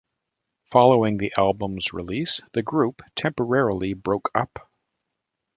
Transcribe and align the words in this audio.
Following 0.71 1.17
the 1.17 1.31
album's 1.37 1.93
release, 1.93 2.41
the 2.53 2.63
group 2.63 3.03
temporarily 3.15 3.93
broke 3.93 4.31
up. 4.33 4.67